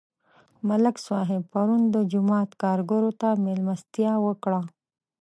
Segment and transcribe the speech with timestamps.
[0.67, 4.61] ملک صاحب پرون د جومات کارګرو ته مېلمستیا وکړه.